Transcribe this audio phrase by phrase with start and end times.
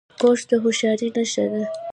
[0.21, 1.63] کورس د هوښیارۍ نښه ده.